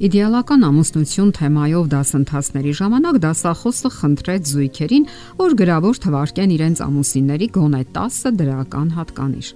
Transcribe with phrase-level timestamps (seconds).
[0.00, 5.04] Իդեալական ամուսնություն թեմայով դասընթացների ժամանակ դասախոսը խնդրեց զույգերին,
[5.36, 9.50] որ գրավոր թվարկեն իրենց ամուսինների գոնե 10 դրական հատկանիշ։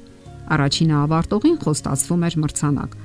[0.53, 3.01] Առաջինը ավարտողին խոստացվում էր մրցանակ։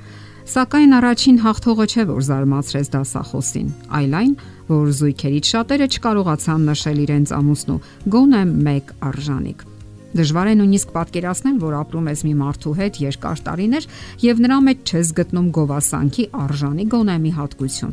[0.52, 4.32] Սակայն առաջին հաղթողը չէ, որ զարմացրեց դասախոսին, այլ այն,
[4.68, 7.82] որ զույգերից շատերը չկարողացան նշել իրենց ամուսնու
[8.20, 9.69] գոնե 1 արժանիք։
[10.10, 13.84] Դժվար է նույնիսկ պատկերացնել, որ ապրում ես մի մարդու հետ երկար տարիներ
[14.24, 17.92] եւ նրա մեջ չես գտնում գովասանքի արժանի գոնե մի հատկություն։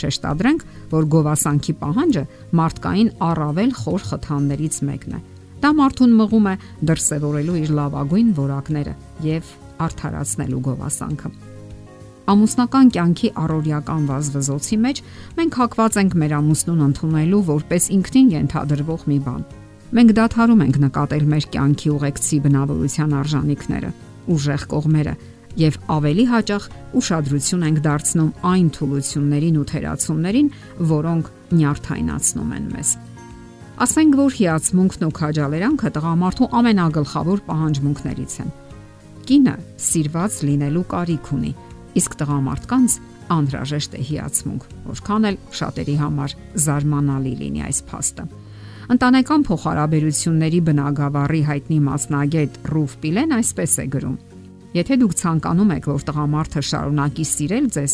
[0.00, 2.24] Շեշտադրենք, որ գովասանքի պահանջը
[2.60, 5.22] մարդկային առավել խոր խթաններից մեկն է։
[5.60, 6.54] Դա մարդուն մղում է
[6.88, 8.94] դրսևորելու իր լավագույն որակները
[9.28, 9.54] եւ
[9.84, 11.32] արդարացնելու գովասանքը։
[12.30, 15.00] Ամուսնական կյանքի առօրյական վազվզոցի մեջ
[15.36, 19.42] մենք հակված ենք մեր ամուսնուն ընդունելու որպես ինքնին ենթադրվող մի բան
[19.90, 23.88] Մենք դադարում ենք նկատել մեր կյանքի ուղեկցի բնավորության արժանինքները,
[24.30, 25.14] ուժեղ կողմերը
[25.58, 26.66] եւ ավելի հաճախ
[27.00, 30.50] ուշադրություն ենք դարձնում այն թուլություններին ու թերացումներին,
[30.90, 32.92] որոնք նյարդայնացնում են մեզ։
[33.80, 38.52] Ասենք որ հիացմունքն ու քաջալերանքը տղամարդու ամենագլխավոր պահանջմունքներից են։
[39.30, 39.54] Կինը
[39.90, 41.52] սիրված լինելու կարիք ունի,
[41.98, 42.96] իսկ տղամարդկանց
[43.30, 48.26] անհրաժեշտ է հիացմունք, որքան էլ շատերի համար զարմանալի լինի այս փաստը։
[48.90, 54.16] Ընտանեկան փոխհարաբերությունների բնագավառի հայտնի մասնագետ Ռուֆ Պիլեն այսպես է գրում.
[54.74, 57.92] Եթե դուք ցանկանում եք, որ տղամարդը շարունակի սիրել ձեզ,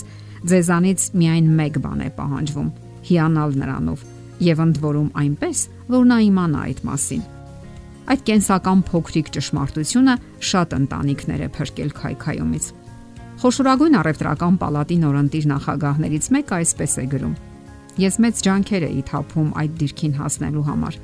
[0.53, 2.71] ձեզանից միայն մեկ բան է պահանջվում՝
[3.11, 4.07] հիանալ նրանով
[4.47, 5.59] եւ ընդ որում այնպես,
[5.93, 7.23] որ նա իմանա այդ մասին։
[8.07, 10.15] Այդ կենսական փոքրիկ ճշմարտությունը
[10.49, 12.65] շատ ընտանիքներ է փրկել քայքայումից։
[13.37, 17.37] Խոշորագույն առևտրական պալատի նորընտիր նախագահներից մեկը այսպես է գրում.
[17.97, 20.97] Ես մեծ ջանքեր էի թափում այդ դիրքին հասնելու համար։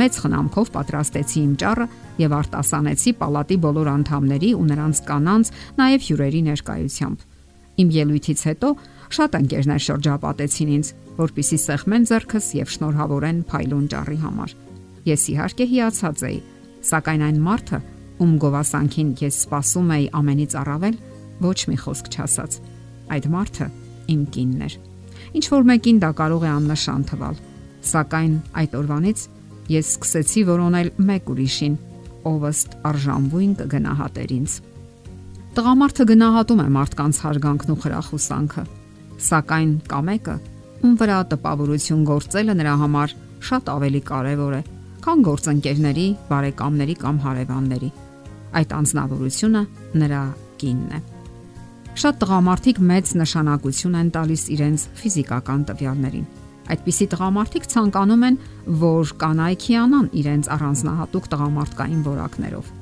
[0.00, 1.86] Մեծ խնամքով պատրաստեցի իմ ճառը
[2.22, 7.26] եւ արտասանեցի պալատի բոլոր անդամների ու նրանց կանանց, նաեւ հյուրերի ներկայությամբ։
[7.82, 8.70] Իմ ելույթից հետո
[9.12, 10.88] շատ ընկերներ շրջապատեցին ինձ,
[11.20, 14.54] որpիսի սեղմեն зерքս եւ շնորհավորեն փայլուն ճառի համար։
[15.12, 16.38] Ես իհարկե հիացած էի,
[16.92, 17.82] սակայն այն մարդը,
[18.22, 20.96] ում գովասանքին ես սпасում էի ամենից առավել,
[21.42, 22.58] ոչ մի խոսք չասաց։
[23.12, 23.68] Այդ մարդը
[24.14, 24.91] իմ կինն էր։
[25.32, 27.38] Ինչ որ մեկին դա կարող է աննշան թվալ,
[27.92, 29.22] սակայն այդ օրվանից
[29.72, 31.74] ես սկսեցի որոնել մեկ ուրիշին,
[32.28, 34.56] ով ըստ արժանվույն կգնահատեր ինձ։
[35.56, 38.64] Տղամարդը գնահատում է մարդկանց հարգանքն ու խրախուսանքը,
[39.28, 40.36] սակայն կա մեկը,
[40.82, 43.16] ում վրա տպավորություն գործելը նրա համար
[43.48, 44.62] շատ ավելի կարևոր է,
[45.04, 47.90] քան գործընկերների, բարեկամների կամ հարևանների։
[48.62, 49.66] Այդ անznավորությունը
[50.02, 50.22] նրա
[50.62, 51.11] կինն է։
[51.92, 56.24] Շատ տղամարդիկ մեծ նշանակություն են տալիս իրենց ֆիզիկական տվյալներին։
[56.72, 58.38] Այդպիսի տղամարդիկ ցանկանում են,
[58.80, 62.72] որ կանայք հիանան իրենց առանձնահատուկ տղամարդկային որակներով։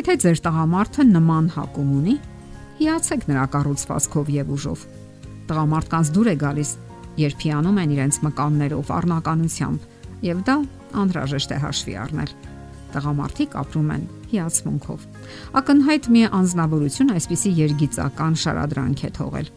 [0.00, 2.16] Եթե ձեր տղամարդը նման հակում ունի,
[2.80, 4.86] հիացեք նրա կառուցվածքով եւ ուժով։
[5.50, 6.70] Տղամարդկանց դուր է գալիս,
[7.22, 9.90] երբ հիանում են իրենց մկաններով, առնականությամբ,
[10.26, 10.56] եւ դա
[11.00, 12.49] անհրաժեշտ է հաշվի առնել
[12.94, 15.06] տղամարդիկ ապրում են հիացմունքով։
[15.60, 19.50] Ակնհայտ մի անznավորություն այսպիսի երգիծական շարադրանք է թողել։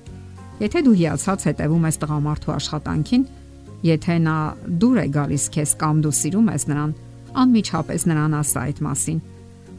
[0.63, 3.23] Եթե դու հիացած հետևում ես տղամարդու աշխատանքին,
[3.83, 4.37] եթե նա
[4.83, 6.91] դուր է գալիս քեզ կամ դու սիրում ես նրան,
[7.43, 9.19] անմիջապես նրան ասա այդ մասին։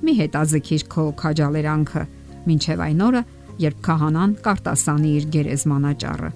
[0.04, 2.02] Մի հետաձգիր քո քաջալերանքը,
[2.54, 3.22] ինչև այն օրը,
[3.64, 6.30] երբ քահանան կարտասանի իր գերեզմանաճառը,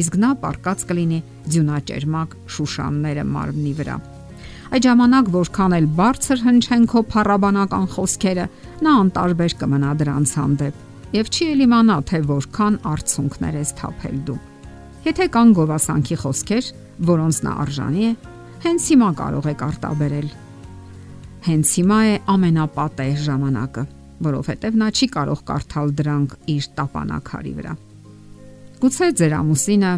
[0.00, 1.20] իսկ նա պարկած կլինի
[1.50, 3.98] ձյունաճերմակ շուշանները մարմնի վրա։
[4.70, 8.44] Այդ ժամանակ որքան էլ բարձր հնչեն քո փառաբանական խոսքերը,
[8.86, 14.38] նա անտարբեր կմնա դրանց հանդեպ եւ չի էլ իմանա թե որքան արցունքներ ես թափել դու։
[15.10, 16.70] Եթե կան գովասանքի խոսքեր,
[17.10, 18.12] որոնց նա արժանի է,
[18.62, 20.32] հենց հիմա կարող եք արտաբերել։
[21.50, 23.84] Հենց հիմա է ամենապատեժ ժամանակը,
[24.30, 27.74] որովհետև նա չի կարող կարդալ դրանք իր տապանակարի վրա։
[28.80, 29.92] Գուցե ձեր ամուսինը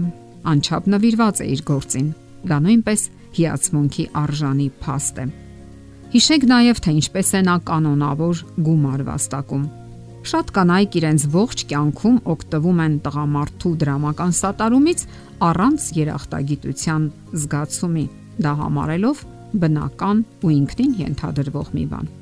[0.53, 2.07] անչափ նվիրված է իր գործին։
[2.47, 3.03] Դա նույնպես
[3.37, 5.27] հիացմունքի արժանի փաստ է։
[6.13, 9.63] Հիշեք նաև թե ինչպես է նա կանոնավոր գումար վաստակում։
[10.23, 15.01] Շատ կանայք իրենց ողջ կյանքում օգտվում են տղամարդու դրամական սատարումից
[15.49, 17.07] առանց երախտագիտության
[17.43, 18.05] զգացումի,
[18.45, 19.25] դա համարելով
[19.63, 22.13] բնական ու ինքնին ենթադրվող մի բան։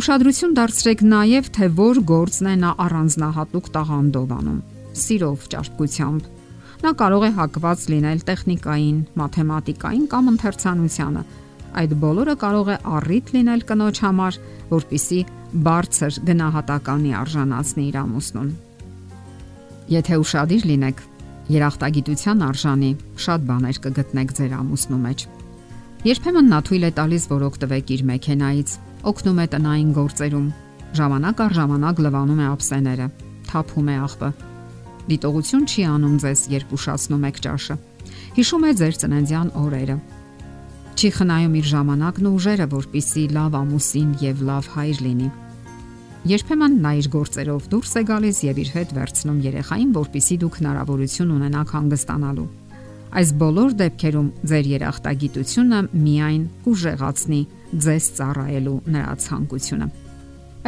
[0.00, 4.60] Ուշադրություն դարձրեք նաև թե որ գործն է նա առանձնահատուկ տաղանդով անում՝
[5.00, 6.28] սիրով, ճարպկությամբ,
[6.80, 11.22] Նա կարող է հակված լինել տեխնիկային, մաթեմատիկային կամ ընթերցանությանը։
[11.80, 14.38] Այդ բոլորը կարող է առիթ լինել կնոջ համար,
[14.70, 15.20] որpիսի
[15.66, 18.48] բարձր գնահատականի արժանացնի իր ամուսնուն։
[19.90, 21.04] Եթե ուրախadir լինեք,
[21.60, 22.90] երախտագիտության արժանի
[23.28, 25.24] շատ բաներ կգտնեք ձեր ամուսնու մեջ։
[26.10, 28.70] Երբեմն նա թույլ է տալիս, որ օգտվեք իր մեքենայից,
[29.10, 30.46] օգնում է տնային գործերում,
[30.96, 33.08] ժամանակ առ ժամանակ լվանում է ափսեները,
[33.50, 34.30] թափում է աղբը,
[35.10, 37.76] Դիտողություն չի անում ձեզ, երբ ուշացնում եք ճաշը։
[38.36, 39.96] Հիշում է ձեր ծննդյան օրերը։
[41.00, 45.28] Չի խնայում իր ժամանակն ու ուժերը, որpիսի լավ ամուսին եւ լավ հայր լինի։
[46.30, 51.34] Երբեմն նա իր գործերով դուրս է գալիս եւ իր հետ վերցնում երեխային, որpիսի դուք հնարավորություն
[51.40, 52.48] ունենաք հանգստանալու։
[53.10, 57.40] Այս բոլոր դեպքերում ձեր երախտագիտությունը միայն կուժեղացնի
[57.86, 59.88] ձեզ ծառայելու նրա ցանկությունը։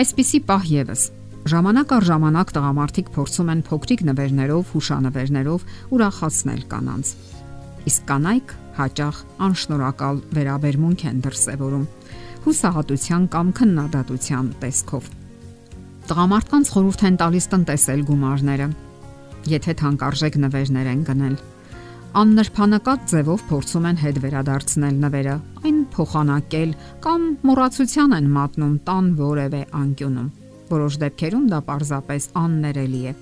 [0.03, 1.03] Այսպիսի պահ եւս
[1.43, 5.62] Ժամանակ առ ժամանակ տղամարդիկ փորձում են փոքրիկ նվերներով, հուշանվերներով
[5.97, 7.09] ուրախացնել կանանց։
[7.91, 9.17] Իսկ կանայք հաճախ
[9.47, 11.87] անշնորհակալ վերաբերմունք են դրսևորում
[12.47, 15.09] հուսահատության կամ քննադատության տեսքով։
[16.12, 18.69] Տղամարդկանց խորհուրդ են տալիս տնտեսել գումարները,
[19.50, 21.35] եթե թանկարժեք նվերներ են գնել։
[22.23, 25.37] Աննրբանակատ ձևով փորձում են հետ վերադարձնել նվերը,
[25.67, 30.31] այն փոխանակել կամ մոռացության են մատնում տան որևէ անկյունում
[30.70, 33.12] Որոշ դեպքերում դա պարզապես աններելի է։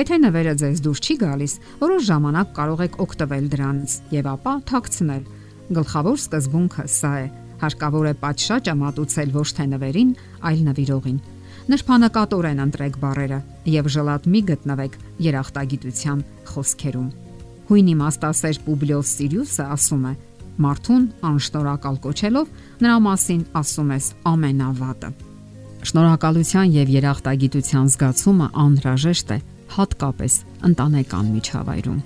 [0.00, 5.22] Եթե նվերը ձեզ դուր չի գալիս, որոշ ժամանակ կարող եք օգտվել դրանից եւ ապա թաքցնել։
[5.76, 7.26] Գլխավոր սկզբունքը սա է.
[7.56, 10.10] հարկավոր է պատշաճը մատուցել ոչ թե նվերին,
[10.48, 11.20] այլ նվիրողին։
[11.72, 13.38] Նրբանակատորեն ընտրեք բարերը
[13.72, 16.20] եւ ժլատ մի գտնվեք երախտագիտության
[16.52, 17.08] խոսքերում։
[17.70, 20.12] Հույն իմաստասեր Պուբլիոս Սիրիուսը ասում է.
[20.66, 22.52] Մարդուն անշնորհակալ կոչելով
[22.86, 25.35] նրա մասին ասում ես ամենավատը։
[25.86, 29.38] Շնորհակալության եւ երախտագիտության զգացումը անհրաժեշտ է
[29.76, 32.00] հատկապես ընտանեկան միջավայրում։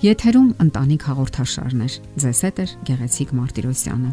[0.00, 1.94] Եթերում ընտանիք հաղորդաշարներ։
[2.24, 4.10] Ձեզ հետ է Գեղեցիկ Մարտիրոսյանը։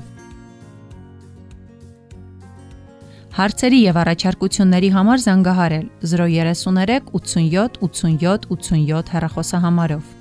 [3.38, 10.17] Հարցերի եւ առաջարկությունների համար զանգահարել 033 87 87 87 հեռախոսահամարով։